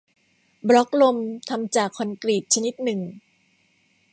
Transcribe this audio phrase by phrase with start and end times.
[0.69, 1.17] บล็อกลม
[1.49, 2.99] ทำจากคอนกรีตชนิดหนึ่ง